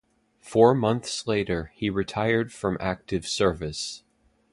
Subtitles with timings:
[0.39, 4.01] Four months later he retired from active service.